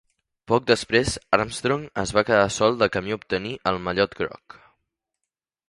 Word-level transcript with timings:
Poc 0.51 0.63
després 0.69 1.11
Armstrong 1.37 1.83
es 2.05 2.13
va 2.19 2.23
quedar 2.31 2.49
sol 2.57 2.81
de 2.81 2.89
camí 2.97 3.15
a 3.17 3.21
obtenir 3.21 3.53
el 3.73 3.81
Mallot 3.89 4.19
groc. 4.25 4.59